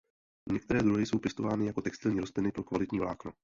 [0.51, 3.33] Některé druhy jsou pěstovány jako textilní rostliny pro kvalitní vlákno.